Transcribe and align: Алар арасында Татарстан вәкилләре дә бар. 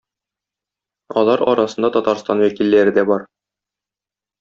Алар 1.21 1.45
арасында 1.53 1.93
Татарстан 1.99 2.45
вәкилләре 2.49 2.99
дә 3.01 3.09
бар. 3.15 3.31